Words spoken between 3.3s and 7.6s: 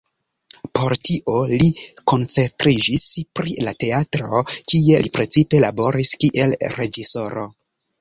pri la teatro, kie li precipe laboris kiel reĝisoro.